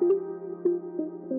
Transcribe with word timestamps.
Thank 0.00 0.12
you. 1.30 1.37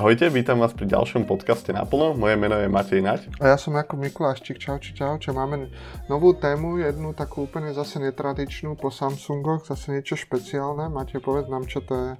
Ahojte, 0.00 0.32
vítam 0.32 0.56
vás 0.56 0.72
pri 0.72 0.88
ďalšom 0.88 1.28
podcaste 1.28 1.76
Naplno. 1.76 2.16
Moje 2.16 2.32
meno 2.40 2.56
je 2.56 2.72
Matej 2.72 3.04
Nať. 3.04 3.36
A 3.36 3.52
ja 3.52 3.60
som 3.60 3.76
Jakub 3.76 4.00
Mikuláščik. 4.00 4.56
Čau, 4.56 4.80
čau, 4.80 4.96
čau. 4.96 5.12
Čo 5.20 5.36
máme 5.36 5.68
novú 6.08 6.32
tému, 6.32 6.80
jednu 6.80 7.12
takú 7.12 7.44
úplne 7.44 7.76
zase 7.76 8.00
netradičnú 8.00 8.80
po 8.80 8.88
Samsungoch, 8.88 9.68
zase 9.68 9.92
niečo 9.92 10.16
špeciálne. 10.16 10.88
Matej, 10.88 11.20
povedz 11.20 11.52
nám, 11.52 11.68
čo 11.68 11.84
to 11.84 11.92
je. 11.92 12.12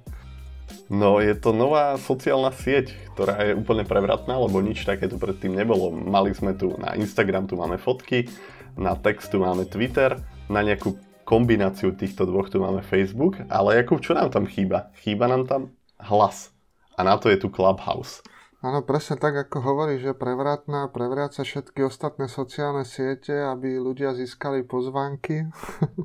No, 0.93 1.17
je 1.17 1.33
to 1.33 1.57
nová 1.57 1.97
sociálna 1.97 2.53
sieť, 2.53 2.93
ktorá 3.17 3.49
je 3.49 3.57
úplne 3.57 3.81
prevratná, 3.81 4.37
lebo 4.37 4.61
nič 4.61 4.85
takéto 4.85 5.17
predtým 5.17 5.57
nebolo. 5.57 5.89
Mali 5.89 6.37
sme 6.37 6.53
tu 6.53 6.77
na 6.77 6.93
Instagram, 6.93 7.49
tu 7.49 7.57
máme 7.57 7.81
fotky, 7.81 8.29
na 8.77 8.93
text 8.93 9.33
tu 9.33 9.41
máme 9.41 9.65
Twitter, 9.65 10.21
na 10.53 10.61
nejakú 10.61 11.01
kombináciu 11.25 11.97
týchto 11.97 12.29
dvoch 12.29 12.45
tu 12.45 12.61
máme 12.61 12.85
Facebook, 12.85 13.41
ale 13.49 13.81
Jakub, 13.81 14.05
čo 14.05 14.13
nám 14.13 14.29
tam 14.29 14.45
chýba? 14.45 14.93
Chýba 15.01 15.25
nám 15.25 15.49
tam 15.49 15.73
hlas 15.97 16.53
a 16.95 17.01
na 17.03 17.15
to 17.17 17.29
je 17.31 17.37
tu 17.39 17.47
Clubhouse. 17.47 18.23
Áno, 18.61 18.85
presne 18.85 19.17
tak, 19.17 19.33
ako 19.33 19.57
hovorí, 19.57 19.97
že 19.97 20.13
prevratná, 20.13 20.85
prevráca 20.93 21.41
všetky 21.41 21.81
ostatné 21.81 22.29
sociálne 22.29 22.85
siete, 22.85 23.33
aby 23.33 23.81
ľudia 23.81 24.13
získali 24.13 24.61
pozvánky. 24.61 25.49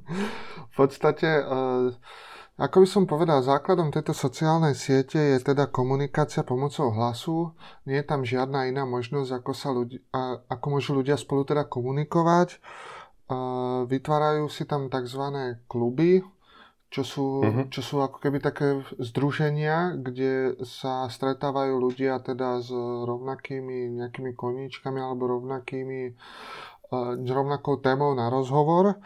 v 0.72 0.74
podstate, 0.74 1.44
uh, 1.44 1.92
ako 2.56 2.77
by 2.80 2.88
som 2.88 3.04
povedal, 3.04 3.44
základom 3.44 3.92
tejto 3.92 4.16
sociálnej 4.16 4.72
siete 4.72 5.36
je 5.36 5.52
teda 5.52 5.69
komunikácia 5.69 6.48
pomocou 6.48 6.89
hlasu. 6.96 7.52
Nie 7.84 8.00
je 8.00 8.08
tam 8.08 8.24
žiadna 8.24 8.72
iná 8.72 8.89
možnosť, 8.89 9.30
ako, 9.36 9.52
sa 9.52 9.77
ľudia, 9.77 10.00
ako 10.48 10.66
môžu 10.72 10.96
ľudia 10.96 11.20
spolu 11.20 11.44
teda 11.44 11.68
komunikovať. 11.68 12.56
Uh, 13.28 13.84
vytvárajú 13.84 14.48
si 14.48 14.64
tam 14.64 14.89
tzv. 14.89 15.20
kluby, 15.68 16.24
čo 16.97 17.05
sú, 17.05 17.44
uh-huh. 17.44 17.69
čo 17.69 17.84
sú 17.84 18.00
ako 18.00 18.25
keby 18.25 18.41
také 18.41 18.80
združenia, 18.97 20.00
kde 20.00 20.56
sa 20.64 21.05
stretávajú 21.12 21.77
ľudia 21.77 22.25
teda 22.25 22.64
s 22.64 22.72
rovnakými 23.05 24.00
nejakými 24.00 24.33
koníčkami 24.33 24.97
alebo 24.97 25.28
rovnakými, 25.36 26.17
uh, 26.17 27.20
rovnakou 27.20 27.84
témou 27.84 28.17
na 28.17 28.33
rozhovor. 28.33 28.97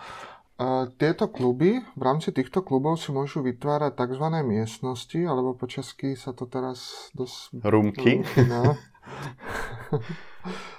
Uh, 0.60 0.86
tieto 1.02 1.26
kluby, 1.26 1.82
v 1.82 2.02
rámci 2.04 2.30
týchto 2.30 2.62
klubov 2.62 3.02
si 3.02 3.10
môžu 3.10 3.42
vytvárať 3.42 3.98
tzv. 3.98 4.26
miestnosti, 4.46 5.18
alebo 5.26 5.58
po 5.58 5.66
česky 5.66 6.14
sa 6.14 6.30
to 6.30 6.46
teraz 6.46 7.10
dosť... 7.18 7.58
Rumky. 7.58 8.22
No. 8.46 8.78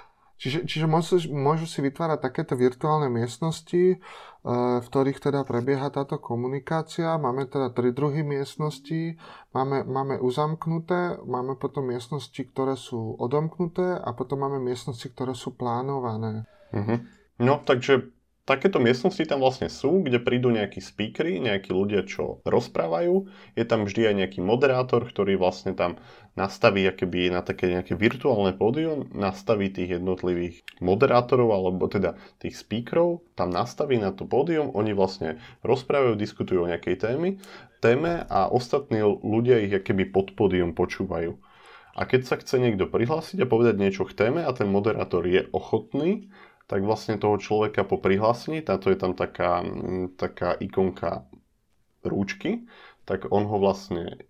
Čiže, 0.42 0.66
čiže 0.66 0.86
môžu, 0.90 1.22
môžu 1.30 1.70
si 1.70 1.78
vytvárať 1.78 2.18
takéto 2.18 2.58
virtuálne 2.58 3.06
miestnosti, 3.06 3.94
e, 3.94 3.96
v 4.82 4.86
ktorých 4.90 5.22
teda 5.22 5.46
prebieha 5.46 5.86
táto 5.94 6.18
komunikácia. 6.18 7.14
Máme 7.14 7.46
teda 7.46 7.70
tri 7.70 7.94
druhy 7.94 8.26
miestností. 8.26 9.14
Máme, 9.54 9.86
máme 9.86 10.18
uzamknuté, 10.18 11.22
máme 11.22 11.54
potom 11.54 11.94
miestnosti, 11.94 12.42
ktoré 12.42 12.74
sú 12.74 13.14
odomknuté 13.22 13.94
a 13.94 14.10
potom 14.18 14.42
máme 14.42 14.58
miestnosti, 14.58 15.06
ktoré 15.14 15.38
sú 15.38 15.54
plánované. 15.54 16.42
Uh-huh. 16.74 16.98
No, 17.38 17.62
takže 17.62 18.10
takéto 18.42 18.82
miestnosti 18.82 19.22
tam 19.22 19.38
vlastne 19.38 19.70
sú, 19.70 20.02
kde 20.02 20.18
prídu 20.18 20.50
nejakí 20.50 20.82
speakery, 20.82 21.38
nejakí 21.38 21.70
ľudia, 21.70 22.02
čo 22.02 22.42
rozprávajú. 22.42 23.30
Je 23.54 23.64
tam 23.64 23.86
vždy 23.86 24.10
aj 24.10 24.14
nejaký 24.24 24.40
moderátor, 24.42 25.06
ktorý 25.06 25.38
vlastne 25.38 25.78
tam 25.78 26.02
nastaví 26.34 26.82
akoby 26.88 27.30
na 27.30 27.44
také 27.44 27.70
nejaké 27.70 27.94
virtuálne 27.94 28.56
pódium, 28.56 29.06
nastaví 29.12 29.70
tých 29.70 30.00
jednotlivých 30.00 30.64
moderátorov, 30.82 31.54
alebo 31.54 31.86
teda 31.86 32.18
tých 32.42 32.58
speakerov, 32.58 33.22
tam 33.38 33.52
nastaví 33.52 34.00
na 34.00 34.10
to 34.10 34.26
pódium, 34.26 34.72
oni 34.74 34.96
vlastne 34.96 35.38
rozprávajú, 35.62 36.18
diskutujú 36.18 36.66
o 36.66 36.70
nejakej 36.70 36.98
témy, 36.98 37.38
téme 37.84 38.26
a 38.26 38.48
ostatní 38.48 39.04
ľudia 39.04 39.60
ich 39.62 39.74
akoby 39.76 40.08
pod 40.08 40.34
pódium 40.34 40.72
počúvajú. 40.72 41.36
A 41.92 42.08
keď 42.08 42.24
sa 42.24 42.40
chce 42.40 42.56
niekto 42.56 42.88
prihlásiť 42.88 43.44
a 43.44 43.50
povedať 43.50 43.76
niečo 43.76 44.08
k 44.08 44.16
téme 44.16 44.40
a 44.40 44.50
ten 44.56 44.64
moderátor 44.64 45.28
je 45.28 45.44
ochotný, 45.52 46.32
tak 46.72 46.88
vlastne 46.88 47.20
toho 47.20 47.36
človeka 47.36 47.84
po 47.84 48.00
prihlásení, 48.00 48.64
táto 48.64 48.88
je 48.88 48.96
tam 48.96 49.12
taká, 49.12 49.60
mm, 49.60 50.16
taká 50.16 50.56
ikonka 50.56 51.28
rúčky, 52.00 52.64
tak 53.04 53.28
on 53.28 53.44
ho 53.44 53.60
vlastne 53.60 54.24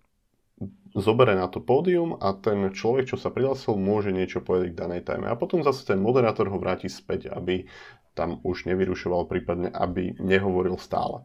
zobere 0.91 1.39
na 1.39 1.47
to 1.47 1.63
pódium 1.63 2.19
a 2.19 2.35
ten 2.35 2.67
človek, 2.67 3.15
čo 3.15 3.15
sa 3.15 3.31
prihlásil, 3.31 3.79
môže 3.79 4.11
niečo 4.11 4.43
povedať 4.43 4.75
k 4.75 4.79
danej 4.83 5.01
téme. 5.07 5.31
A 5.31 5.39
potom 5.39 5.63
zase 5.63 5.87
ten 5.87 6.03
moderátor 6.03 6.51
ho 6.51 6.59
vráti 6.59 6.91
späť, 6.91 7.31
aby 7.31 7.63
tam 8.11 8.43
už 8.43 8.67
nevyrušoval, 8.67 9.23
prípadne 9.31 9.71
aby 9.71 10.19
nehovoril 10.19 10.75
stále. 10.75 11.23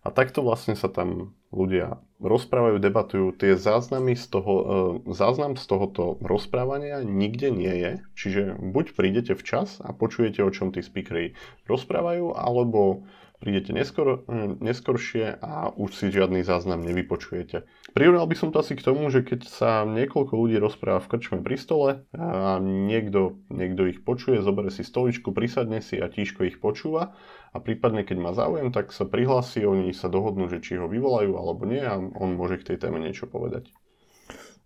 A 0.00 0.08
takto 0.08 0.40
vlastne 0.40 0.72
sa 0.72 0.88
tam 0.88 1.36
ľudia 1.52 2.00
rozprávajú, 2.24 2.80
debatujú. 2.80 3.26
Tie 3.36 3.52
záznamy 3.52 4.16
z 4.16 4.32
toho, 4.32 4.54
e, 4.56 4.64
záznam 5.12 5.60
z 5.60 5.64
tohoto 5.68 6.16
rozprávania 6.24 7.04
nikde 7.04 7.52
nie 7.52 7.74
je. 7.76 7.92
Čiže 8.16 8.42
buď 8.60 8.96
prídete 8.96 9.32
včas 9.36 9.76
a 9.84 9.92
počujete, 9.92 10.40
o 10.40 10.48
čom 10.48 10.72
tí 10.72 10.80
speakery 10.80 11.36
rozprávajú, 11.68 12.32
alebo 12.32 13.04
prídete 13.40 13.72
neskor, 13.72 14.22
hm, 14.28 14.60
neskoršie 14.60 15.40
a 15.40 15.72
už 15.72 15.90
si 15.96 16.06
žiadny 16.12 16.44
záznam 16.44 16.84
nevypočujete. 16.84 17.64
Prirovnal 17.96 18.28
by 18.28 18.36
som 18.36 18.52
to 18.52 18.60
asi 18.60 18.76
k 18.76 18.84
tomu, 18.84 19.08
že 19.08 19.24
keď 19.24 19.48
sa 19.48 19.82
niekoľko 19.88 20.36
ľudí 20.36 20.60
rozpráva 20.60 21.00
v 21.00 21.10
krčme 21.16 21.40
pri 21.40 21.56
stole 21.56 21.90
a 22.12 22.60
niekto, 22.60 23.40
niekto 23.48 23.88
ich 23.88 24.04
počuje, 24.04 24.44
zoberie 24.44 24.68
si 24.68 24.84
stoličku, 24.84 25.32
prisadne 25.32 25.80
si 25.80 25.96
a 25.96 26.12
tížko 26.12 26.44
ich 26.44 26.60
počúva 26.60 27.16
a 27.50 27.56
prípadne 27.58 28.04
keď 28.04 28.16
má 28.20 28.30
záujem, 28.36 28.70
tak 28.70 28.92
sa 28.92 29.08
prihlási, 29.08 29.64
oni 29.64 29.90
sa 29.96 30.12
dohodnú, 30.12 30.46
že 30.46 30.60
či 30.60 30.76
ho 30.76 30.86
vyvolajú 30.86 31.34
alebo 31.34 31.64
nie 31.64 31.82
a 31.82 31.96
on 31.96 32.36
môže 32.36 32.60
k 32.60 32.74
tej 32.74 32.86
téme 32.86 33.00
niečo 33.00 33.26
povedať. 33.26 33.72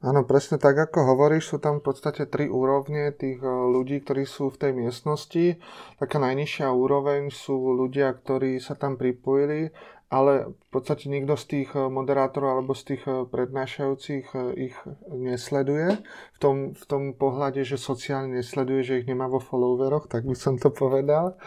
Áno, 0.04 0.20
presne 0.28 0.60
tak, 0.60 0.76
ako 0.76 1.16
hovoríš, 1.16 1.56
sú 1.56 1.56
tam 1.56 1.80
v 1.80 1.88
podstate 1.88 2.28
tri 2.28 2.44
úrovne 2.44 3.08
tých 3.08 3.40
e, 3.40 3.48
ľudí, 3.48 4.04
ktorí 4.04 4.28
sú 4.28 4.52
v 4.52 4.60
tej 4.60 4.72
miestnosti. 4.76 5.56
Taká 5.96 6.20
najnižšia 6.20 6.68
úroveň 6.68 7.32
sú 7.32 7.72
ľudia, 7.72 8.12
ktorí 8.12 8.60
sa 8.60 8.76
tam 8.76 9.00
pripojili, 9.00 9.72
ale 10.12 10.52
v 10.52 10.68
podstate 10.68 11.08
nikto 11.08 11.40
z 11.40 11.44
tých 11.48 11.70
e, 11.72 11.88
moderátorov 11.88 12.52
alebo 12.52 12.76
z 12.76 12.84
tých 12.84 13.02
e, 13.08 13.24
prednášajúcich 13.24 14.26
ich 14.60 14.76
nesleduje. 15.08 15.96
V 16.36 16.38
tom, 16.38 16.56
v 16.76 16.84
tom 16.84 17.02
pohľade, 17.16 17.64
že 17.64 17.80
sociálne 17.80 18.44
nesleduje, 18.44 18.84
že 18.84 19.00
ich 19.00 19.08
nemá 19.08 19.24
vo 19.24 19.40
followeroch, 19.40 20.12
tak 20.12 20.28
by 20.28 20.36
som 20.36 20.60
to 20.60 20.68
povedal. 20.68 21.40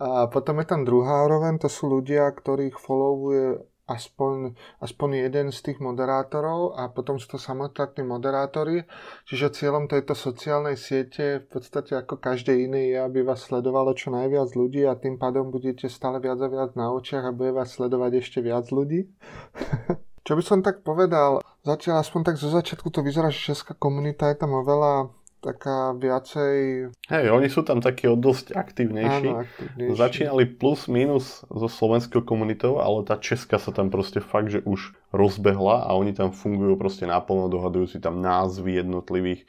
A 0.00 0.32
potom 0.32 0.64
je 0.64 0.66
tam 0.72 0.88
druhá 0.88 1.28
úroveň, 1.28 1.60
to 1.60 1.68
sú 1.68 1.92
ľudia, 1.92 2.24
ktorých 2.32 2.80
followuje 2.80 3.68
aspoň, 3.88 4.52
aspoň 4.84 5.26
jeden 5.26 5.48
z 5.48 5.58
tých 5.64 5.78
moderátorov 5.80 6.76
a 6.76 6.92
potom 6.92 7.16
sú 7.16 7.34
to 7.34 7.38
samostatní 7.40 8.04
moderátori. 8.04 8.84
Čiže 9.24 9.56
cieľom 9.56 9.88
tejto 9.88 10.12
sociálnej 10.12 10.76
siete 10.76 11.42
v 11.42 11.46
podstate 11.48 11.96
ako 11.96 12.20
každé 12.20 12.68
iné 12.68 12.92
je, 12.92 12.98
aby 13.00 13.24
vás 13.24 13.48
sledovalo 13.48 13.96
čo 13.96 14.12
najviac 14.12 14.52
ľudí 14.52 14.84
a 14.84 14.94
tým 14.94 15.16
pádom 15.16 15.48
budete 15.48 15.88
stále 15.88 16.20
viac 16.20 16.38
a 16.44 16.48
viac 16.52 16.76
na 16.76 16.92
očiach 16.92 17.32
a 17.32 17.34
bude 17.34 17.56
vás 17.56 17.72
sledovať 17.72 18.20
ešte 18.20 18.38
viac 18.44 18.68
ľudí. 18.68 19.08
čo 20.28 20.36
by 20.36 20.42
som 20.44 20.60
tak 20.60 20.84
povedal, 20.84 21.40
zatiaľ 21.64 22.04
aspoň 22.04 22.20
tak 22.28 22.36
zo 22.36 22.52
začiatku 22.52 22.92
to 22.92 23.00
vyzerá, 23.00 23.32
že 23.32 23.56
česká 23.56 23.72
komunita 23.72 24.28
je 24.28 24.36
tam 24.36 24.52
oveľa 24.60 25.08
taká 25.38 25.94
viacej... 25.94 26.88
Hej, 27.10 27.24
oni 27.30 27.48
sú 27.48 27.62
tam 27.62 27.78
takí 27.78 28.10
dosť 28.10 28.54
aktívnejší. 28.54 29.28
Áno, 29.30 29.42
aktívnejší. 29.46 29.94
Začínali 29.94 30.44
plus 30.46 30.90
minus 30.90 31.46
so 31.46 31.70
slovenskou 31.70 32.26
komunitou, 32.26 32.82
ale 32.82 33.06
tá 33.06 33.16
česká 33.18 33.56
sa 33.62 33.70
tam 33.70 33.88
proste 33.88 34.18
fakt, 34.18 34.50
že 34.50 34.60
už 34.66 34.94
rozbehla 35.14 35.86
a 35.86 35.94
oni 35.94 36.12
tam 36.12 36.34
fungujú 36.34 36.74
proste 36.76 37.06
naplno, 37.06 37.46
dohadujú 37.48 37.96
si 37.96 37.98
tam 38.02 38.18
názvy 38.18 38.82
jednotlivých 38.82 39.46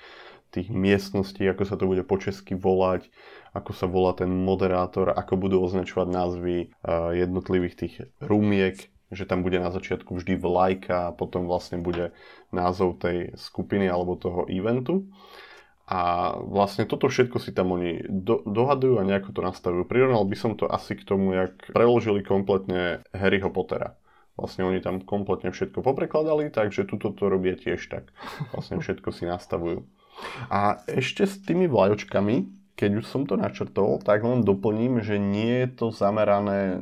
tých 0.50 0.74
miestností, 0.74 1.46
ako 1.46 1.64
sa 1.66 1.78
to 1.78 1.86
bude 1.86 2.02
po 2.10 2.18
česky 2.18 2.58
volať, 2.58 3.10
ako 3.54 3.72
sa 3.74 3.86
volá 3.86 4.18
ten 4.18 4.30
moderátor, 4.30 5.14
ako 5.14 5.38
budú 5.38 5.62
označovať 5.62 6.08
názvy 6.10 6.56
uh, 6.82 7.14
jednotlivých 7.14 7.76
tých 7.78 7.94
rumiek, 8.18 8.90
že 9.10 9.26
tam 9.30 9.42
bude 9.42 9.58
na 9.62 9.74
začiatku 9.74 10.18
vždy 10.18 10.38
vlajka 10.38 11.10
a 11.10 11.14
potom 11.14 11.46
vlastne 11.50 11.82
bude 11.82 12.14
názov 12.54 13.02
tej 13.02 13.34
skupiny 13.38 13.90
alebo 13.90 14.18
toho 14.18 14.46
eventu. 14.50 15.10
A 15.90 16.38
vlastne 16.38 16.86
toto 16.86 17.10
všetko 17.10 17.42
si 17.42 17.50
tam 17.50 17.74
oni 17.74 18.06
do, 18.06 18.46
dohadujú 18.46 19.02
a 19.02 19.08
nejako 19.10 19.34
to 19.34 19.42
nastavujú. 19.42 19.90
Prirovnal 19.90 20.22
by 20.22 20.38
som 20.38 20.54
to 20.54 20.70
asi 20.70 20.94
k 20.94 21.02
tomu, 21.02 21.34
jak 21.34 21.74
preložili 21.74 22.22
kompletne 22.22 23.02
Harryho 23.10 23.50
Pottera. 23.50 23.98
Vlastne 24.38 24.70
oni 24.70 24.86
tam 24.86 25.02
kompletne 25.02 25.50
všetko 25.50 25.82
poprekladali, 25.82 26.54
takže 26.54 26.86
tuto 26.86 27.10
to 27.10 27.26
robia 27.26 27.58
tiež 27.58 27.82
tak. 27.90 28.14
Vlastne 28.54 28.78
všetko 28.86 29.10
si 29.10 29.26
nastavujú. 29.26 29.82
A 30.54 30.78
ešte 30.86 31.26
s 31.26 31.42
tými 31.42 31.66
vlajočkami, 31.66 32.60
keď 32.78 33.02
už 33.02 33.06
som 33.10 33.26
to 33.26 33.34
načrtol, 33.34 33.98
tak 33.98 34.22
len 34.22 34.46
doplním, 34.46 35.02
že 35.02 35.18
nie 35.18 35.66
je 35.66 35.70
to 35.74 35.86
zamerané 35.90 36.78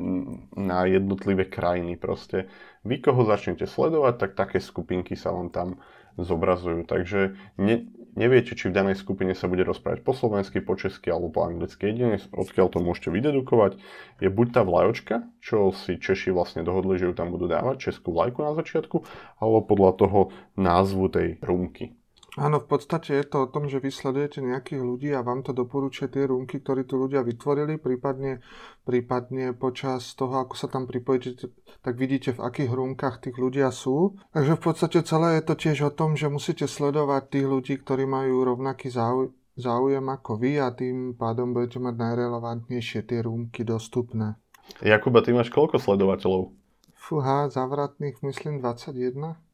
na 0.52 0.84
jednotlivé 0.84 1.48
krajiny. 1.48 1.96
Proste 1.96 2.52
vy, 2.84 3.00
koho 3.00 3.24
začnete 3.24 3.64
sledovať, 3.64 4.14
tak 4.20 4.30
také 4.36 4.60
skupinky 4.60 5.16
sa 5.16 5.32
vám 5.32 5.48
tam 5.48 5.80
zobrazujú. 6.14 6.86
Takže 6.86 7.34
ne, 7.58 7.90
neviete, 8.18 8.58
či 8.58 8.66
v 8.66 8.74
danej 8.74 8.98
skupine 8.98 9.30
sa 9.38 9.46
bude 9.46 9.62
rozprávať 9.62 10.02
po 10.02 10.10
slovensky, 10.10 10.58
po 10.58 10.74
česky 10.74 11.14
alebo 11.14 11.30
po 11.30 11.46
anglicky. 11.46 11.94
Jedine, 11.94 12.18
odkiaľ 12.34 12.66
to 12.74 12.82
môžete 12.82 13.14
vydedukovať, 13.14 13.78
je 14.18 14.28
buď 14.28 14.46
tá 14.50 14.62
vlajočka, 14.66 15.14
čo 15.38 15.70
si 15.70 16.02
Češi 16.02 16.34
vlastne 16.34 16.66
dohodli, 16.66 16.98
že 16.98 17.06
ju 17.06 17.14
tam 17.14 17.30
budú 17.30 17.46
dávať, 17.46 17.88
českú 17.88 18.10
vlajku 18.10 18.42
na 18.42 18.58
začiatku, 18.58 19.06
alebo 19.38 19.62
podľa 19.62 19.92
toho 19.94 20.20
názvu 20.58 21.06
tej 21.14 21.28
rúmky. 21.38 21.94
Áno, 22.36 22.60
v 22.60 22.68
podstate 22.68 23.16
je 23.16 23.24
to 23.24 23.48
o 23.48 23.50
tom, 23.50 23.72
že 23.72 23.80
vy 23.80 23.88
sledujete 23.88 24.44
nejakých 24.44 24.84
ľudí 24.84 25.08
a 25.16 25.24
vám 25.24 25.40
to 25.40 25.56
doporučuje 25.56 26.12
tie 26.12 26.28
rúmky, 26.28 26.60
ktoré 26.60 26.84
tu 26.84 27.00
ľudia 27.00 27.24
vytvorili, 27.24 27.80
prípadne, 27.80 28.44
prípadne 28.84 29.56
počas 29.56 30.12
toho, 30.12 30.44
ako 30.44 30.52
sa 30.52 30.68
tam 30.68 30.84
pripojíte, 30.84 31.48
tak 31.80 31.96
vidíte, 31.96 32.36
v 32.36 32.44
akých 32.44 32.68
rúmkach 32.68 33.24
tých 33.24 33.32
ľudia 33.40 33.72
sú. 33.72 34.20
Takže 34.36 34.60
v 34.60 34.62
podstate 34.62 34.98
celé 35.08 35.40
je 35.40 35.44
to 35.48 35.54
tiež 35.56 35.78
o 35.88 35.94
tom, 35.94 36.20
že 36.20 36.28
musíte 36.28 36.68
sledovať 36.68 37.32
tých 37.32 37.46
ľudí, 37.48 37.74
ktorí 37.80 38.04
majú 38.04 38.44
rovnaký 38.44 38.92
záujem, 38.92 39.32
záujem 39.56 40.04
ako 40.04 40.32
vy 40.36 40.52
a 40.60 40.68
tým 40.70 41.16
pádom 41.16 41.56
budete 41.56 41.80
mať 41.80 41.96
najrelevantnejšie 41.96 43.08
tie 43.08 43.24
rúmky 43.24 43.64
dostupné. 43.64 44.36
Jakuba, 44.84 45.24
ty 45.24 45.32
máš 45.32 45.48
koľko 45.48 45.80
sledovateľov? 45.80 46.52
Fúha, 46.92 47.48
zavratných 47.48 48.20
myslím 48.20 48.60
21. 48.60 49.47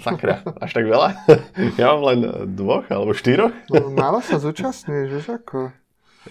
Sakra, 0.00 0.42
až 0.58 0.70
tak 0.72 0.84
veľa? 0.88 1.08
Ja 1.80 1.94
mám 1.94 2.02
len 2.12 2.20
dvoch 2.56 2.88
alebo 2.88 3.12
štyroch. 3.12 3.52
No, 3.68 3.92
málo 3.92 4.24
sa 4.24 4.40
zúčastňuješ, 4.40 5.08
vieš 5.12 5.28
ako? 5.30 5.70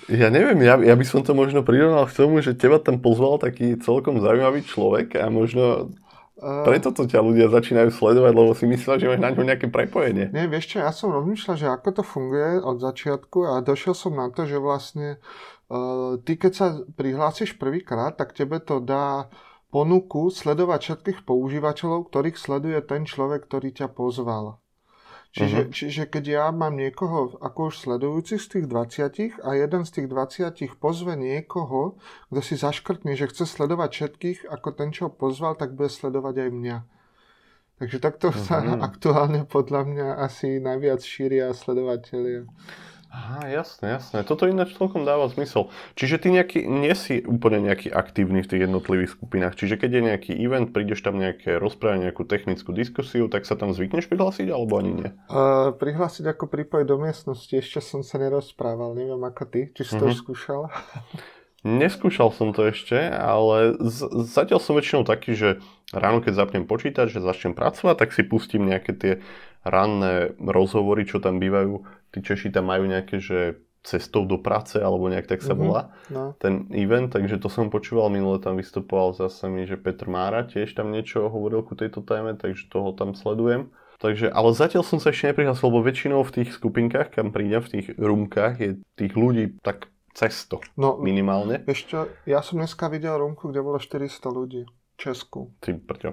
Ja 0.06 0.30
neviem, 0.30 0.62
ja, 0.62 0.77
ja 0.77 0.94
by 0.94 1.06
som 1.06 1.25
to 1.25 1.33
možno 1.33 1.66
prirovnal 1.66 2.06
k 2.06 2.13
tomu, 2.13 2.45
že 2.45 2.54
teba 2.54 2.77
tam 2.77 3.01
pozval 3.01 3.42
taký 3.42 3.74
celkom 3.81 4.21
zaujímavý 4.21 4.62
človek 4.62 5.18
a 5.18 5.33
možno 5.33 5.89
preto 6.39 6.95
to 6.95 7.04
ťa 7.04 7.19
ľudia 7.19 7.51
začínajú 7.51 7.92
sledovať, 7.92 8.31
lebo 8.31 8.56
si 8.56 8.63
myslel, 8.63 8.95
že 8.95 9.10
máš 9.12 9.19
na 9.19 9.31
ňo 9.36 9.44
nejaké 9.44 9.68
prepojenie. 9.68 10.31
Nie, 10.31 10.48
vieš 10.48 10.72
čo, 10.72 10.77
ja 10.80 10.95
som 10.95 11.12
rozmýšľal, 11.12 11.56
že 11.60 11.68
ako 11.68 12.00
to 12.00 12.04
funguje 12.04 12.63
od 12.63 12.80
začiatku 12.80 13.39
a 13.44 13.54
došiel 13.60 13.92
som 13.92 14.15
na 14.15 14.31
to, 14.31 14.48
že 14.48 14.56
vlastne 14.56 15.19
uh, 15.68 16.15
ty 16.24 16.39
keď 16.39 16.51
sa 16.56 16.68
prihlásiš 16.95 17.60
prvýkrát, 17.60 18.15
tak 18.15 18.31
tebe 18.31 18.63
to 18.63 18.80
dá 18.80 19.27
ponuku 19.69 20.33
sledovať 20.33 20.80
všetkých 20.81 21.19
používateľov, 21.25 22.10
ktorých 22.10 22.38
sleduje 22.38 22.80
ten 22.81 23.06
človek, 23.06 23.45
ktorý 23.45 23.69
ťa 23.74 23.88
pozval. 23.94 24.57
Čiže, 25.30 25.60
uh-huh. 25.62 25.74
čiže 25.74 26.04
keď 26.10 26.24
ja 26.25 26.45
mám 26.50 26.74
niekoho 26.74 27.38
ako 27.38 27.69
už 27.69 27.86
sledujúci 27.86 28.42
z 28.42 28.45
tých 28.50 28.66
20 28.66 29.45
a 29.45 29.50
jeden 29.54 29.86
z 29.86 29.92
tých 29.94 30.07
20 30.10 30.81
pozve 30.81 31.13
niekoho, 31.13 32.01
kto 32.33 32.42
si 32.42 32.57
zaškrtne, 32.57 33.13
že 33.13 33.30
chce 33.30 33.45
sledovať 33.45 33.89
všetkých, 33.94 34.39
ako 34.50 34.69
ten, 34.74 34.89
čo 34.89 35.13
pozval, 35.13 35.54
tak 35.54 35.77
bude 35.77 35.94
sledovať 35.94 36.33
aj 36.33 36.50
mňa. 36.50 36.77
Takže 37.77 37.98
takto 38.01 38.33
uh-huh. 38.33 38.42
sa 38.42 38.57
aktuálne 38.81 39.45
podľa 39.45 39.81
mňa 39.86 40.07
asi 40.18 40.57
najviac 40.57 41.06
šíria 41.06 41.54
sledovateľia. 41.54 42.50
Aha, 43.10 43.50
jasné, 43.50 43.98
jasné. 43.98 44.22
Toto 44.22 44.46
ináč 44.46 44.78
celkom 44.78 45.02
dáva 45.02 45.26
zmysel. 45.34 45.74
Čiže 45.98 46.22
ty 46.22 46.28
nejaký, 46.30 46.62
nie 46.70 46.94
si 46.94 47.26
úplne 47.26 47.58
nejaký 47.58 47.90
aktívny 47.90 48.46
v 48.46 48.50
tých 48.54 48.62
jednotlivých 48.70 49.18
skupinách. 49.18 49.58
Čiže 49.58 49.82
keď 49.82 49.90
je 49.98 50.02
nejaký 50.14 50.32
event, 50.38 50.70
prídeš 50.70 51.02
tam 51.02 51.18
nejaké 51.18 51.58
rozprávanie, 51.58 52.14
nejakú 52.14 52.30
technickú 52.30 52.70
diskusiu, 52.70 53.26
tak 53.26 53.50
sa 53.50 53.58
tam 53.58 53.74
zvykneš 53.74 54.06
prihlásiť 54.06 54.54
alebo 54.54 54.78
ani 54.78 54.92
nie? 54.94 55.10
Uh, 55.26 55.74
prihlásiť 55.74 56.38
ako 56.38 56.54
prípoj 56.54 56.86
do 56.86 57.02
miestnosti, 57.02 57.50
ešte 57.50 57.82
som 57.82 58.06
sa 58.06 58.22
nerozprával. 58.22 58.94
Neviem 58.94 59.26
ako 59.26 59.44
ty, 59.50 59.74
či 59.74 59.90
si 59.90 59.98
to 59.98 60.06
uh-huh. 60.06 60.14
už 60.14 60.22
skúšal? 60.22 60.62
Neskúšal 61.66 62.32
som 62.32 62.56
to 62.56 62.72
ešte, 62.72 62.96
ale 63.12 63.76
z- 63.84 64.08
zatiaľ 64.32 64.64
som 64.64 64.80
väčšinou 64.80 65.04
taký, 65.04 65.36
že 65.36 65.50
ráno 65.92 66.24
keď 66.24 66.46
zapnem 66.46 66.64
počítať, 66.64 67.12
že 67.12 67.20
začnem 67.20 67.52
pracovať, 67.52 67.96
tak 68.00 68.16
si 68.16 68.24
pustím 68.24 68.70
nejaké 68.70 68.96
tie 68.96 69.14
ranné 69.64 70.34
rozhovory, 70.40 71.04
čo 71.04 71.20
tam 71.20 71.38
bývajú. 71.38 71.84
Tí 72.16 72.20
Češi 72.26 72.50
tam 72.50 72.72
majú 72.72 72.90
nejaké, 72.90 73.22
že 73.22 73.60
cestou 73.80 74.28
do 74.28 74.36
práce, 74.36 74.76
alebo 74.76 75.08
nejak 75.08 75.28
tak 75.28 75.40
sa 75.40 75.56
mhm, 75.56 75.60
volá 75.60 75.82
mm-hmm, 75.88 76.12
no. 76.12 76.24
ten 76.36 76.68
event, 76.76 77.16
takže 77.16 77.40
to 77.40 77.48
som 77.48 77.72
počúval, 77.72 78.12
minule 78.12 78.36
tam 78.44 78.60
vystupoval 78.60 79.16
zase 79.16 79.48
mi, 79.48 79.64
že 79.64 79.80
Petr 79.80 80.12
Mára 80.12 80.44
tiež 80.44 80.76
tam 80.76 80.92
niečo 80.92 81.32
hovoril 81.32 81.64
ku 81.64 81.80
tejto 81.80 82.04
téme, 82.04 82.36
takže 82.36 82.68
toho 82.68 82.92
tam 82.92 83.16
sledujem. 83.16 83.72
Takže, 84.00 84.32
ale 84.32 84.56
zatiaľ 84.56 84.84
som 84.88 85.00
sa 85.00 85.12
ešte 85.12 85.32
neprihlásil, 85.32 85.68
lebo 85.68 85.84
väčšinou 85.84 86.24
v 86.24 86.34
tých 86.40 86.56
skupinkách, 86.56 87.20
kam 87.20 87.36
prídem, 87.36 87.60
v 87.60 87.72
tých 87.80 87.88
rúmkach, 88.00 88.56
je 88.60 88.80
tých 88.96 89.12
ľudí 89.12 89.60
tak 89.60 89.92
cesto 90.16 90.64
no, 90.80 91.00
minimálne. 91.00 91.64
Ešte, 91.68 92.08
ja 92.28 92.44
som 92.44 92.60
dneska 92.60 92.88
videl 92.88 93.16
rúmku, 93.20 93.52
kde 93.52 93.64
bolo 93.64 93.80
400 93.80 94.24
ľudí. 94.32 94.62
Česku. 95.00 95.56
Ty 95.64 95.80
prťo. 95.80 96.12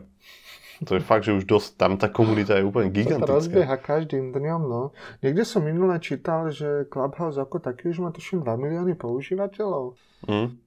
To 0.84 0.92
je 0.92 1.00
fakt, 1.00 1.24
že 1.24 1.32
už 1.32 1.48
dosť, 1.48 1.80
tam 1.80 1.96
tá 1.96 2.12
komunita 2.12 2.60
je 2.60 2.68
úplne 2.68 2.92
gigantická. 2.92 3.24
To 3.24 3.36
rozbieha 3.40 3.76
každým 3.80 4.28
dňom, 4.28 4.60
no. 4.68 4.92
Niekde 5.24 5.48
som 5.48 5.64
minule 5.64 5.96
čítal, 6.04 6.52
že 6.52 6.84
Clubhouse 6.92 7.40
ako 7.40 7.64
taký 7.64 7.96
už 7.96 8.04
má 8.04 8.12
tuším 8.12 8.44
2 8.44 8.60
milióny 8.60 8.92
používateľov. 8.92 9.96
Mm. 10.28 10.60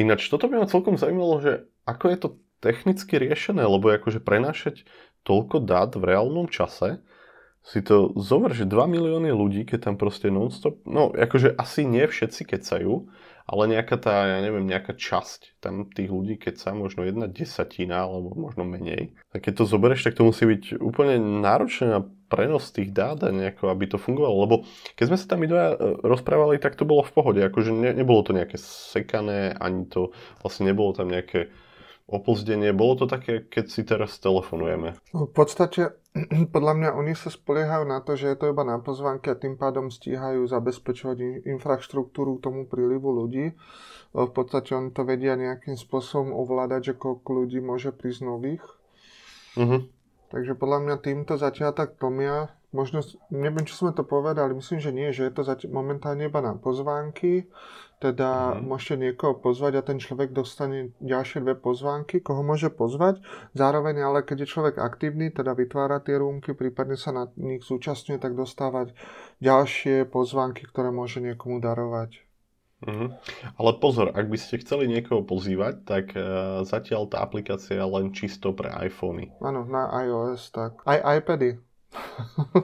Ináč, 0.00 0.32
toto 0.32 0.48
by 0.48 0.64
ma 0.64 0.66
celkom 0.70 0.96
zaujímalo, 0.96 1.44
že 1.44 1.52
ako 1.84 2.04
je 2.08 2.16
to 2.16 2.28
technicky 2.64 3.20
riešené, 3.20 3.60
lebo 3.60 3.92
akože 3.92 4.24
prenášať 4.24 4.88
toľko 5.26 5.60
dát 5.68 5.92
v 5.92 6.04
reálnom 6.08 6.48
čase, 6.48 7.04
si 7.62 7.78
to 7.78 8.10
zober, 8.18 8.50
že 8.50 8.66
2 8.66 8.74
milióny 8.90 9.30
ľudí, 9.30 9.62
keď 9.62 9.90
tam 9.90 9.94
proste 9.94 10.34
non-stop, 10.34 10.82
no 10.82 11.14
akože 11.14 11.54
asi 11.54 11.86
nie 11.86 12.02
všetci 12.10 12.42
kecajú, 12.42 13.06
ale 13.52 13.76
nejaká 13.76 14.00
tá, 14.00 14.24
ja 14.24 14.38
neviem, 14.40 14.64
nejaká 14.64 14.96
časť 14.96 15.60
tam 15.60 15.84
tých 15.84 16.08
ľudí, 16.08 16.40
keď 16.40 16.56
sa 16.56 16.70
možno 16.72 17.04
jedna 17.04 17.28
desatina 17.28 18.08
alebo 18.08 18.32
možno 18.32 18.64
menej, 18.64 19.12
tak 19.28 19.44
keď 19.44 19.60
to 19.60 19.64
zoberieš, 19.68 20.08
tak 20.08 20.16
to 20.16 20.24
musí 20.24 20.48
byť 20.48 20.80
úplne 20.80 21.20
náročné 21.20 21.92
na 21.92 22.00
prenos 22.32 22.72
tých 22.72 22.96
dát 22.96 23.20
a 23.20 23.28
nejako, 23.28 23.68
aby 23.68 23.92
to 23.92 24.00
fungovalo, 24.00 24.36
lebo 24.48 24.54
keď 24.96 25.04
sme 25.12 25.20
sa 25.20 25.26
tam 25.28 25.44
dvaja 25.44 25.76
e, 25.76 25.78
rozprávali, 26.00 26.56
tak 26.56 26.80
to 26.80 26.88
bolo 26.88 27.04
v 27.04 27.12
pohode, 27.12 27.40
akože 27.44 27.76
ne, 27.76 27.92
nebolo 27.92 28.24
to 28.24 28.32
nejaké 28.32 28.56
sekané, 28.56 29.52
ani 29.60 29.84
to 29.84 30.16
vlastne 30.40 30.72
nebolo 30.72 30.96
tam 30.96 31.12
nejaké 31.12 31.52
opozdenie. 32.08 32.74
Bolo 32.74 33.04
to 33.04 33.06
také, 33.08 33.46
keď 33.46 33.64
si 33.70 33.82
teraz 33.86 34.18
telefonujeme. 34.18 34.98
V 35.14 35.30
podstate, 35.30 35.96
podľa 36.54 36.72
mňa, 36.76 36.90
oni 36.98 37.12
sa 37.16 37.32
spoliehajú 37.32 37.84
na 37.88 38.02
to, 38.04 38.18
že 38.18 38.34
je 38.34 38.36
to 38.36 38.50
iba 38.50 38.64
na 38.66 38.78
pozvánky 38.82 39.32
a 39.32 39.38
tým 39.38 39.56
pádom 39.56 39.88
stíhajú 39.88 40.44
zabezpečovať 40.48 41.46
infraštruktúru 41.48 42.42
tomu 42.42 42.68
prílivu 42.68 43.12
ľudí. 43.12 43.56
V 44.12 44.30
podstate 44.30 44.76
oni 44.76 44.92
to 44.92 45.08
vedia 45.08 45.40
nejakým 45.40 45.78
spôsobom 45.80 46.36
ovládať, 46.36 46.92
že 46.92 47.00
koľko 47.00 47.28
ľudí 47.44 47.64
môže 47.64 47.96
prísť 47.96 48.28
nových. 48.28 48.64
Uh-huh. 49.56 49.88
Takže 50.32 50.56
podľa 50.56 50.78
mňa 50.84 50.96
týmto 51.00 51.36
zatiaľ 51.36 51.76
tak 51.76 52.00
plnia. 52.00 52.52
Možno, 52.72 53.04
neviem, 53.28 53.68
či 53.68 53.76
sme 53.76 53.92
to 53.92 54.00
povedali, 54.00 54.56
myslím, 54.56 54.80
že 54.80 54.96
nie, 54.96 55.12
že 55.12 55.28
je 55.28 55.32
to 55.36 55.44
zatiaľ 55.44 55.84
momentálne 55.84 56.24
iba 56.24 56.40
na 56.40 56.56
pozvánky. 56.56 57.52
Teda 58.02 58.58
mm-hmm. 58.58 58.66
môžete 58.66 58.94
niekoho 58.98 59.38
pozvať 59.38 59.78
a 59.78 59.86
ten 59.86 60.02
človek 60.02 60.34
dostane 60.34 60.90
ďalšie 60.98 61.46
dve 61.46 61.54
pozvánky, 61.54 62.18
koho 62.18 62.42
môže 62.42 62.66
pozvať. 62.66 63.22
Zároveň 63.54 64.02
ale 64.02 64.26
keď 64.26 64.42
je 64.42 64.50
človek 64.50 64.82
aktívny, 64.82 65.30
teda 65.30 65.54
vytvára 65.54 66.02
tie 66.02 66.18
rúmky, 66.18 66.50
prípadne 66.50 66.98
sa 66.98 67.14
na 67.14 67.30
nich 67.38 67.62
zúčastňuje, 67.62 68.18
tak 68.18 68.34
dostávať 68.34 68.98
ďalšie 69.38 70.10
pozvánky, 70.10 70.66
ktoré 70.66 70.90
môže 70.90 71.22
niekomu 71.22 71.62
darovať. 71.62 72.26
Mm-hmm. 72.82 73.08
Ale 73.62 73.70
pozor, 73.78 74.10
ak 74.10 74.26
by 74.26 74.34
ste 74.34 74.58
chceli 74.58 74.90
niekoho 74.90 75.22
pozývať, 75.22 75.86
tak 75.86 76.18
uh, 76.18 76.66
zatiaľ 76.66 77.06
tá 77.06 77.22
aplikácia 77.22 77.78
je 77.78 77.86
len 77.86 78.10
čisto 78.10 78.50
pre 78.50 78.66
iPhony. 78.66 79.30
Áno, 79.38 79.62
na 79.62 79.86
iOS, 80.02 80.50
tak. 80.50 80.82
Aj 80.82 80.98
iPady. 81.22 81.62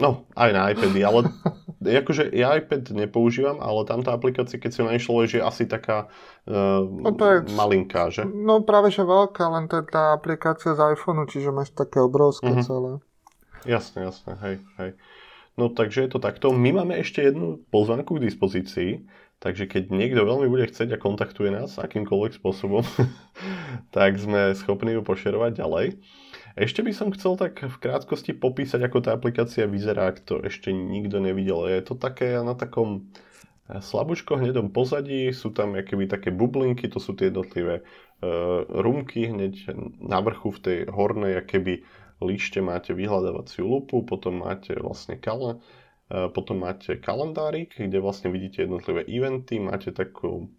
No, 0.03 0.27
aj 0.35 0.51
na 0.51 0.75
iPady, 0.75 1.01
ale 1.07 1.31
akože 1.79 2.35
ja 2.35 2.59
iPad 2.59 2.91
nepoužívam, 2.91 3.63
ale 3.63 3.87
tamtá 3.87 4.11
aplikácia, 4.11 4.59
keď 4.59 4.71
si 4.71 4.79
ho 4.83 4.87
našlo, 4.91 5.23
je 5.23 5.39
asi 5.39 5.65
taká 5.65 6.11
uh, 6.51 6.83
no 6.83 7.15
to 7.15 7.25
je, 7.25 7.37
malinká, 7.55 8.11
že? 8.11 8.27
No 8.27 8.67
práve, 8.67 8.91
že 8.91 9.07
veľká, 9.07 9.47
len 9.55 9.71
to 9.71 9.83
je 9.83 9.85
tá 9.87 10.15
aplikácia 10.15 10.75
z 10.75 10.99
iPhoneu, 10.99 11.31
čiže 11.31 11.55
máš 11.55 11.71
také 11.71 12.03
obrovské 12.03 12.51
uh-huh. 12.51 12.67
celé. 12.67 12.93
Jasné, 13.67 14.11
jasné, 14.11 14.33
hej, 14.43 14.57
hej. 14.83 14.91
No 15.59 15.67
takže 15.71 16.07
je 16.07 16.11
to 16.15 16.23
takto. 16.23 16.55
My 16.55 16.71
máme 16.71 16.95
ešte 17.03 17.19
jednu 17.19 17.59
pozvanku 17.75 18.19
k 18.19 18.31
dispozícii, 18.31 19.03
takže 19.43 19.67
keď 19.67 19.91
niekto 19.91 20.23
veľmi 20.23 20.47
bude 20.47 20.71
chcieť 20.71 20.95
a 20.95 21.03
kontaktuje 21.03 21.51
nás 21.51 21.79
akýmkoľvek 21.79 22.39
spôsobom, 22.39 22.87
tak 23.97 24.19
sme 24.23 24.55
schopní 24.55 24.95
ju 24.95 25.03
pošerovať 25.03 25.59
ďalej. 25.59 25.87
Ešte 26.59 26.83
by 26.83 26.91
som 26.91 27.15
chcel 27.15 27.39
tak 27.39 27.63
v 27.63 27.77
krátkosti 27.79 28.35
popísať, 28.35 28.83
ako 28.83 28.99
tá 28.99 29.15
aplikácia 29.15 29.71
vyzerá, 29.71 30.11
ak 30.11 30.27
to 30.27 30.43
ešte 30.43 30.75
nikto 30.75 31.23
nevidel. 31.23 31.71
Je 31.71 31.87
to 31.87 31.95
také 31.95 32.35
na 32.43 32.59
takom 32.59 33.07
eh, 33.71 33.79
slabúčko 33.79 34.43
hnedom 34.43 34.75
pozadí, 34.75 35.31
sú 35.31 35.55
tam 35.55 35.79
akéby 35.79 36.11
také 36.11 36.35
bublinky, 36.35 36.91
to 36.91 36.99
sú 36.99 37.15
tie 37.15 37.31
jednotlivé 37.31 37.87
uh, 37.87 38.67
rumky, 38.67 39.31
hneď 39.31 39.71
na 40.03 40.19
vrchu 40.19 40.51
v 40.51 40.63
tej 40.67 40.79
hornej 40.91 41.39
akéby 41.39 41.87
líšte 42.19 42.59
máte 42.59 42.91
vyhľadávaciu 42.91 43.63
lupu, 43.63 44.03
potom 44.03 44.43
máte 44.43 44.75
vlastne 44.75 45.15
kale, 45.15 45.63
potom 46.09 46.67
máte 46.67 46.99
kalendárik, 46.99 47.79
kde 47.79 48.03
vlastne 48.03 48.33
vidíte 48.33 48.67
jednotlivé 48.67 49.07
eventy, 49.07 49.63
máte 49.63 49.95
takú 49.95 50.51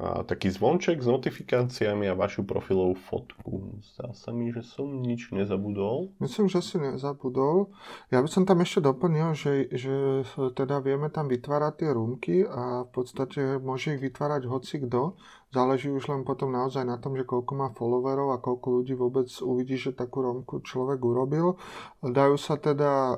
a 0.00 0.24
taký 0.24 0.48
zvonček 0.48 1.04
s 1.04 1.06
notifikáciami 1.06 2.08
a 2.08 2.16
vašu 2.16 2.48
profilovú 2.48 2.96
fotku. 2.96 3.76
Zdá 3.92 4.16
sa 4.16 4.32
mi, 4.32 4.48
že 4.48 4.64
som 4.64 4.88
nič 4.88 5.28
nezabudol. 5.36 6.16
Myslím, 6.16 6.48
že 6.48 6.64
si 6.64 6.80
nezabudol. 6.80 7.68
Ja 8.08 8.24
by 8.24 8.28
som 8.32 8.48
tam 8.48 8.64
ešte 8.64 8.88
doplnil, 8.88 9.36
že, 9.36 9.68
že 9.68 10.24
teda 10.56 10.80
vieme 10.80 11.12
tam 11.12 11.28
vytvárať 11.28 11.72
tie 11.84 11.90
rúmky 11.92 12.40
a 12.40 12.88
v 12.88 12.90
podstate 12.90 13.60
môže 13.60 13.92
ich 13.92 14.00
vytvárať 14.00 14.48
hoci 14.48 14.80
kto. 14.88 15.20
Záleží 15.52 15.92
už 15.92 16.08
len 16.08 16.24
potom 16.24 16.48
naozaj 16.48 16.88
na 16.88 16.96
tom, 16.96 17.12
že 17.12 17.28
koľko 17.28 17.52
má 17.52 17.68
followerov 17.76 18.32
a 18.32 18.40
koľko 18.40 18.80
ľudí 18.80 18.96
vôbec 18.96 19.28
uvidí, 19.44 19.76
že 19.76 19.92
takú 19.92 20.24
rómku 20.24 20.64
človek 20.64 21.04
urobil. 21.04 21.60
Dajú 22.00 22.40
sa 22.40 22.56
teda 22.56 23.12
e, 23.12 23.16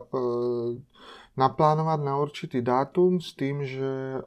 naplánovať 1.38 2.00
na 2.02 2.18
určitý 2.18 2.58
dátum 2.62 3.22
s 3.22 3.38
tým, 3.38 3.62
že 3.62 4.22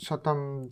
sa 0.00 0.16
tam 0.16 0.68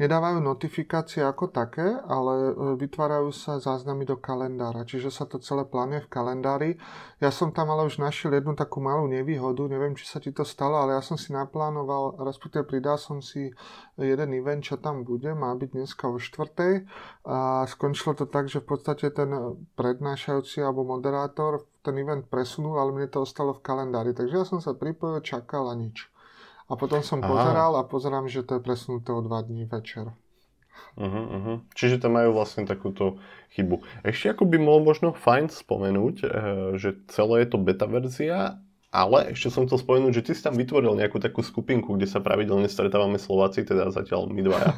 nedávajú 0.00 0.40
notifikácie 0.40 1.20
ako 1.20 1.52
také, 1.52 1.84
ale 1.84 2.50
e, 2.50 2.52
vytvárajú 2.80 3.28
sa 3.28 3.60
záznamy 3.60 4.08
do 4.08 4.16
kalendára, 4.16 4.88
čiže 4.88 5.12
sa 5.12 5.28
to 5.28 5.36
celé 5.36 5.68
plánuje 5.68 6.08
v 6.08 6.12
kalendári. 6.12 6.70
Ja 7.20 7.28
som 7.28 7.52
tam 7.52 7.68
ale 7.68 7.84
už 7.84 8.00
našiel 8.00 8.32
jednu 8.40 8.56
takú 8.56 8.80
malú 8.80 9.04
nevýhodu, 9.04 9.68
neviem, 9.68 9.92
či 9.92 10.08
sa 10.08 10.16
ti 10.16 10.32
to 10.32 10.48
stalo, 10.48 10.80
ale 10.80 10.96
ja 10.96 11.02
som 11.04 11.20
si 11.20 11.36
naplánoval, 11.36 12.24
respektíve 12.24 12.64
pridal 12.64 12.96
som 12.96 13.20
si 13.20 13.52
jeden 14.00 14.32
event, 14.32 14.64
čo 14.64 14.80
tam 14.80 15.04
bude, 15.04 15.36
má 15.36 15.52
byť 15.52 15.70
dneska 15.76 16.08
o 16.08 16.16
štvrtej 16.16 16.88
a 17.28 17.68
skončilo 17.68 18.16
to 18.16 18.24
tak, 18.24 18.48
že 18.48 18.64
v 18.64 18.66
podstate 18.72 19.12
ten 19.12 19.28
prednášajúci 19.76 20.64
alebo 20.64 20.88
moderátor 20.88 21.68
ten 21.80 21.96
event 21.96 22.28
presunul, 22.28 22.76
ale 22.76 22.92
mne 22.92 23.08
to 23.08 23.24
ostalo 23.24 23.56
v 23.56 23.64
kalendári. 23.64 24.12
Takže 24.12 24.34
ja 24.36 24.44
som 24.44 24.60
sa 24.60 24.76
pripojil, 24.76 25.24
čakal 25.24 25.68
a 25.68 25.74
nič. 25.76 26.08
A 26.70 26.78
potom 26.78 27.02
som 27.02 27.18
Aha. 27.18 27.26
pozeral 27.26 27.72
a 27.74 27.82
pozerám, 27.82 28.30
že 28.30 28.46
to 28.46 28.56
je 28.56 28.62
presunuté 28.62 29.10
o 29.10 29.20
dva 29.20 29.42
dní 29.42 29.66
večer. 29.66 30.14
Uh-huh, 30.94 31.26
uh-huh. 31.26 31.56
Čiže 31.74 32.02
tam 32.02 32.18
majú 32.18 32.34
vlastne 32.34 32.66
takúto 32.66 33.18
chybu. 33.52 33.82
Ešte 34.06 34.32
ako 34.32 34.46
by 34.46 34.56
bolo 34.58 34.80
možno 34.86 35.10
fajn 35.12 35.50
spomenúť, 35.50 36.16
eh, 36.22 36.28
že 36.78 37.02
celé 37.10 37.44
je 37.44 37.48
to 37.50 37.58
beta 37.58 37.90
verzia, 37.90 38.62
ale 38.90 39.30
ešte 39.30 39.54
som 39.54 39.70
chcel 39.70 39.78
spomenúť, 39.78 40.12
že 40.18 40.24
ty 40.26 40.32
si 40.34 40.42
tam 40.42 40.58
vytvoril 40.58 40.98
nejakú 40.98 41.22
takú 41.22 41.46
skupinku, 41.46 41.94
kde 41.94 42.10
sa 42.10 42.18
pravidelne 42.18 42.66
stretávame 42.66 43.22
Slováci, 43.22 43.62
teda 43.62 43.94
zatiaľ 43.94 44.26
my 44.26 44.42
dvaja. 44.42 44.74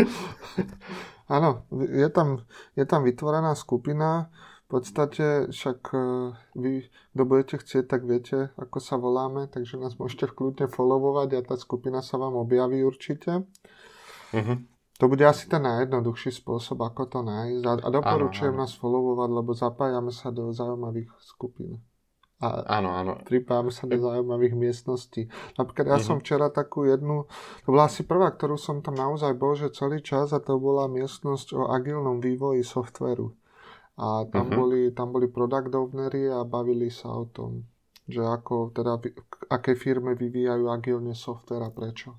Áno, 1.36 1.68
je 1.70 2.08
tam, 2.08 2.48
je 2.74 2.84
tam 2.88 3.04
vytvorená 3.04 3.52
skupina, 3.54 4.32
podstate 4.70 5.50
však 5.50 5.80
e, 5.90 5.98
vy, 6.54 6.72
kto 7.12 7.22
budete 7.26 7.58
chcieť, 7.58 7.84
tak 7.90 8.06
viete, 8.06 8.54
ako 8.54 8.78
sa 8.78 8.94
voláme, 8.94 9.50
takže 9.50 9.76
nás 9.76 9.98
môžete 9.98 10.30
kľudne 10.30 10.70
followovať 10.70 11.28
a 11.34 11.40
tá 11.42 11.54
skupina 11.58 11.98
sa 12.00 12.22
vám 12.22 12.38
objaví 12.38 12.86
určite. 12.86 13.42
Uh-huh. 14.30 14.58
To 15.02 15.04
bude 15.10 15.26
asi 15.26 15.50
ten 15.50 15.66
najjednoduchší 15.66 16.30
spôsob, 16.30 16.86
ako 16.86 17.02
to 17.10 17.20
nájsť. 17.26 17.62
A, 17.66 17.72
a 17.82 17.88
doporučujem 17.90 18.54
áno, 18.54 18.62
áno. 18.62 18.70
nás 18.70 18.72
followovať, 18.78 19.28
lebo 19.34 19.50
zapájame 19.56 20.12
sa 20.14 20.30
do 20.30 20.54
zaujímavých 20.54 21.10
skupín. 21.18 21.82
A 22.40 22.80
áno, 22.80 22.96
áno. 22.96 23.20
Pripájame 23.20 23.68
sa 23.68 23.84
do 23.84 24.00
zaujímavých 24.00 24.56
miestností. 24.56 25.28
Napríklad 25.60 25.86
ja 25.88 25.98
uh-huh. 25.98 26.08
som 26.08 26.16
včera 26.22 26.48
takú 26.48 26.86
jednu, 26.86 27.28
to 27.66 27.68
bola 27.74 27.90
asi 27.90 28.06
prvá, 28.06 28.32
ktorú 28.32 28.54
som 28.56 28.80
tam 28.80 28.96
naozaj 28.96 29.34
bol, 29.36 29.58
že 29.58 29.74
celý 29.74 30.00
čas 30.00 30.32
a 30.32 30.40
to 30.40 30.56
bola 30.56 30.88
miestnosť 30.88 31.58
o 31.58 31.68
agilnom 31.68 32.22
vývoji 32.22 32.64
softveru. 32.64 33.39
A 34.00 34.24
tam, 34.32 34.48
uh-huh. 34.48 34.56
boli, 34.56 34.80
tam 34.96 35.12
boli 35.12 35.28
product 35.28 35.76
ownery 35.76 36.32
a 36.32 36.40
bavili 36.48 36.88
sa 36.88 37.12
o 37.12 37.28
tom, 37.28 37.68
že 38.08 38.24
ako, 38.24 38.72
teda, 38.72 38.96
aké 39.52 39.76
firme 39.76 40.16
vyvíjajú 40.16 40.72
agilne 40.72 41.12
software 41.12 41.68
a 41.68 41.70
prečo. 41.70 42.16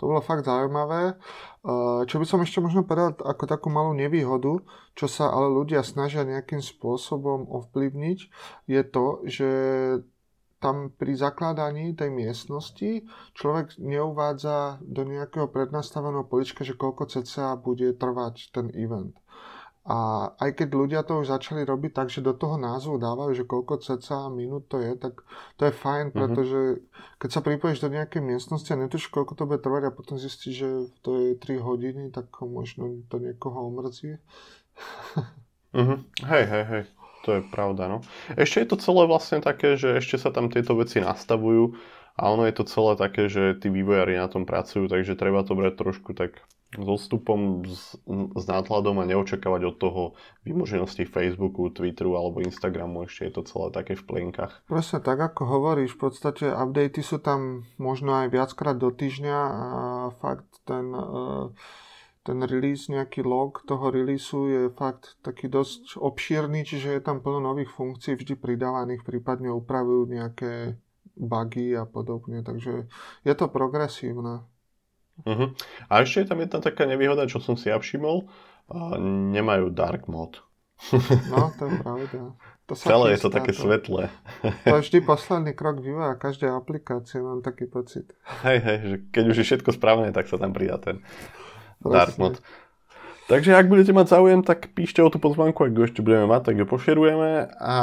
To 0.00 0.08
bolo 0.08 0.24
fakt 0.24 0.48
zaujímavé. 0.48 1.20
Čo 2.08 2.16
by 2.16 2.24
som 2.24 2.40
ešte 2.40 2.64
možno 2.64 2.88
povedal 2.88 3.20
ako 3.20 3.44
takú 3.44 3.68
malú 3.68 3.92
nevýhodu, 3.92 4.64
čo 4.96 5.06
sa 5.12 5.28
ale 5.28 5.52
ľudia 5.52 5.84
snažia 5.84 6.24
nejakým 6.24 6.64
spôsobom 6.64 7.52
ovplyvniť, 7.52 8.18
je 8.64 8.82
to, 8.88 9.06
že 9.28 9.50
tam 10.60 10.92
pri 10.92 11.16
zakladaní 11.16 11.96
tej 11.96 12.12
miestnosti 12.12 13.08
človek 13.36 13.80
neuvádza 13.80 14.80
do 14.84 15.08
nejakého 15.08 15.48
prednastaveného 15.48 16.28
polička, 16.28 16.64
že 16.64 16.76
koľko 16.76 17.08
cca 17.12 17.56
bude 17.60 17.92
trvať 17.96 18.52
ten 18.52 18.68
event. 18.76 19.16
A 19.88 20.28
aj 20.36 20.60
keď 20.60 20.68
ľudia 20.76 21.00
to 21.08 21.24
už 21.24 21.32
začali 21.32 21.64
robiť 21.64 21.96
tak, 21.96 22.12
že 22.12 22.20
do 22.20 22.36
toho 22.36 22.60
názvu 22.60 23.00
dávajú, 23.00 23.32
že 23.32 23.48
koľko 23.48 23.80
cca 23.80 24.28
minút 24.28 24.68
to 24.68 24.76
je, 24.76 24.92
tak 24.92 25.24
to 25.56 25.64
je 25.64 25.72
fajn, 25.72 26.12
mm-hmm. 26.12 26.20
pretože 26.20 26.60
keď 27.16 27.30
sa 27.32 27.40
pripojíš 27.40 27.80
do 27.80 27.88
nejakej 27.88 28.20
miestnosti 28.20 28.68
a 28.68 28.76
netuš, 28.76 29.08
koľko 29.08 29.40
to 29.40 29.48
bude 29.48 29.64
trvať 29.64 29.88
a 29.88 29.96
potom 29.96 30.20
zistíš, 30.20 30.54
že 30.54 30.70
to 31.00 31.10
je 31.16 31.28
3 31.32 31.64
hodiny, 31.64 32.12
tak 32.12 32.28
možno 32.44 33.00
to 33.08 33.16
niekoho 33.24 33.72
omrzí. 33.72 34.20
mm-hmm. 35.72 35.98
Hej, 36.28 36.44
hej, 36.44 36.64
hej. 36.68 36.84
To 37.24 37.36
je 37.36 37.40
pravda, 37.48 37.88
no. 37.88 37.98
Ešte 38.36 38.64
je 38.64 38.68
to 38.72 38.76
celé 38.80 39.04
vlastne 39.08 39.40
také, 39.40 39.80
že 39.80 39.96
ešte 39.96 40.20
sa 40.20 40.28
tam 40.28 40.52
tieto 40.52 40.76
veci 40.76 41.00
nastavujú 41.00 41.76
a 42.20 42.22
ono 42.28 42.44
je 42.44 42.52
to 42.52 42.68
celé 42.68 43.00
také, 43.00 43.32
že 43.32 43.56
tí 43.56 43.72
vývojári 43.72 44.20
na 44.20 44.28
tom 44.28 44.44
pracujú, 44.44 44.88
takže 44.92 45.16
treba 45.16 45.40
to 45.40 45.56
brať 45.56 45.74
trošku 45.80 46.12
tak 46.12 46.36
s 46.70 46.86
odstupom, 46.86 47.66
s, 47.66 47.98
s 48.36 48.44
nákladom 48.46 49.02
a 49.02 49.08
neočakávať 49.08 49.62
od 49.74 49.76
toho 49.82 50.02
vymoženosti 50.46 51.02
Facebooku, 51.02 51.66
Twitteru 51.74 52.14
alebo 52.14 52.38
Instagramu, 52.46 53.10
ešte 53.10 53.26
je 53.26 53.32
to 53.34 53.42
celé 53.42 53.66
také 53.74 53.98
v 53.98 54.06
plienkach. 54.06 54.62
Presne 54.70 55.02
tak, 55.02 55.18
ako 55.18 55.50
hovoríš, 55.50 55.98
v 55.98 56.00
podstate 56.06 56.46
updaty 56.46 57.02
sú 57.02 57.18
tam 57.18 57.66
možno 57.74 58.14
aj 58.22 58.30
viackrát 58.30 58.78
do 58.78 58.94
týždňa 58.94 59.38
a 59.50 59.72
fakt 60.22 60.62
ten, 60.62 60.94
e, 60.94 61.50
ten 62.22 62.38
release, 62.46 62.86
nejaký 62.86 63.26
log 63.26 63.66
toho 63.66 63.90
releaseu 63.90 64.46
je 64.46 64.62
fakt 64.70 65.18
taký 65.26 65.50
dosť 65.50 65.98
obšírny, 65.98 66.62
čiže 66.62 66.94
je 66.94 67.02
tam 67.02 67.18
plno 67.18 67.42
nových 67.50 67.74
funkcií 67.74 68.14
vždy 68.14 68.38
pridávaných, 68.38 69.02
prípadne 69.02 69.50
upravujú 69.50 70.06
nejaké 70.06 70.78
bugy 71.18 71.74
a 71.74 71.82
podobne, 71.82 72.46
takže 72.46 72.86
je 73.26 73.34
to 73.34 73.50
progresívne. 73.50 74.46
Uh-huh. 75.24 75.52
A 75.88 75.92
ešte 76.02 76.24
je 76.24 76.28
tam 76.30 76.38
jedna 76.40 76.58
taká 76.60 76.84
nevýhoda, 76.88 77.28
čo 77.28 77.38
som 77.42 77.54
si 77.54 77.68
ja 77.68 77.76
všimol. 77.76 78.28
Uh, 78.70 78.94
nemajú 79.34 79.74
dark 79.74 80.06
mod. 80.06 80.40
no, 81.28 81.52
to 81.60 81.68
je 81.68 81.72
pravda. 81.82 82.20
To 82.70 82.72
sa 82.78 82.94
Celé 82.94 83.18
je 83.18 83.26
to 83.26 83.30
také 83.34 83.52
to. 83.52 83.66
svetlé. 83.66 84.14
To 84.64 84.78
je 84.78 84.82
vždy 84.86 84.98
posledný 85.02 85.52
krok 85.58 85.82
vývoja 85.82 86.14
každej 86.14 86.54
aplikácie, 86.54 87.18
mám 87.18 87.42
taký 87.42 87.66
pocit. 87.66 88.14
Hej, 88.46 88.58
hej, 88.62 88.78
že 88.86 88.96
keď 89.10 89.24
už 89.26 89.36
je 89.42 89.46
všetko 89.50 89.70
správne, 89.74 90.14
tak 90.14 90.30
sa 90.30 90.38
tam 90.38 90.54
pridá 90.54 90.78
ten 90.78 91.02
Presne. 91.82 91.90
dark 91.90 92.14
mod. 92.16 92.38
Takže 93.26 93.54
ak 93.54 93.70
budete 93.70 93.94
mať 93.94 94.06
záujem, 94.10 94.42
tak 94.42 94.74
píšte 94.74 95.02
o 95.02 95.10
tú 95.10 95.22
pozvánku, 95.22 95.62
ak 95.62 95.70
ju 95.70 95.82
ešte 95.86 96.02
budeme 96.02 96.26
mať, 96.26 96.50
tak 96.50 96.54
ju 96.58 96.66
pošerujeme, 96.66 97.46
a, 97.62 97.76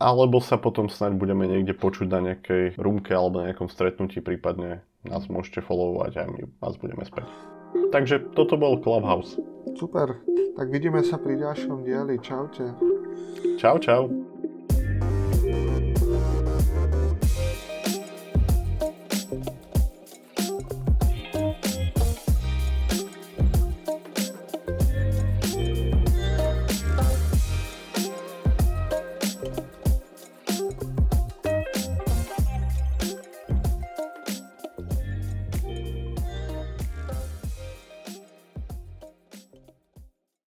alebo 0.00 0.40
sa 0.40 0.56
potom 0.56 0.88
snáď 0.88 1.20
budeme 1.20 1.44
niekde 1.44 1.76
počuť 1.76 2.08
na 2.08 2.20
nejakej 2.32 2.80
rumke 2.80 3.12
alebo 3.12 3.44
na 3.44 3.52
nejakom 3.52 3.68
stretnutí, 3.68 4.24
prípadne 4.24 4.80
nás 5.08 5.28
môžete 5.28 5.60
followovať 5.64 6.12
a 6.20 6.22
my 6.28 6.40
vás 6.60 6.74
budeme 6.80 7.04
späť. 7.04 7.28
Takže 7.90 8.34
toto 8.34 8.54
bol 8.58 8.78
Clubhouse. 8.82 9.38
Super, 9.74 10.22
tak 10.54 10.70
vidíme 10.70 11.02
sa 11.02 11.18
pri 11.18 11.38
ďalšom 11.38 11.82
dieli. 11.82 12.18
Čaute. 12.22 12.74
Čau, 13.58 13.78
čau. 13.82 14.33